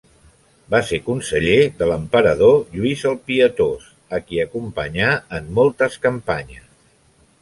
Va 0.75 0.77
ser 0.91 0.97
conseller 1.09 1.57
de 1.81 1.89
l'emperador 1.91 2.57
Lluís 2.77 3.03
el 3.11 3.19
Pietós, 3.29 3.85
a 4.19 4.21
qui 4.31 4.41
acompanyà 4.47 5.11
en 5.41 5.53
moltes 5.59 6.01
campanyes. 6.07 6.67